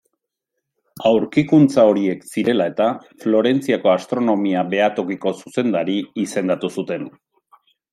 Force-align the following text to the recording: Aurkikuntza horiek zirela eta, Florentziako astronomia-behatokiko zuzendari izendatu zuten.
Aurkikuntza 1.09 1.83
horiek 1.91 2.25
zirela 2.35 2.67
eta, 2.73 2.89
Florentziako 3.27 3.95
astronomia-behatokiko 3.95 5.39
zuzendari 5.45 6.03
izendatu 6.29 6.75
zuten. 6.81 7.11